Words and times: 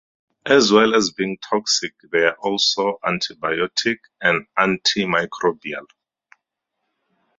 As 0.47 0.71
well 0.71 0.95
as 0.95 1.11
being 1.11 1.37
toxic 1.47 1.93
they 2.11 2.23
are 2.25 2.35
also 2.41 2.97
antibiotic 3.05 3.97
and 4.19 4.47
antimicrobial. 4.57 5.85